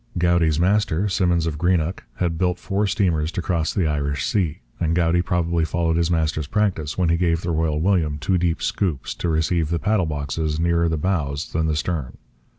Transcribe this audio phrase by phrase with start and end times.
[0.17, 4.95] Goudie's master, Simmons of Greenock, had built four steamers to cross the Irish Sea; and
[4.95, 9.13] Goudie probably followed his master's practice when he gave the Royal William two deep 'scoops'
[9.13, 12.17] to receive the paddle boxes nearer the bows than the stern.